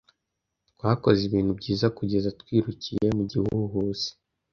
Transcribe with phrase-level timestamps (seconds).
[0.71, 4.09] Twakoze ibihe byiza kugeza twirukiye mu gihuhusi.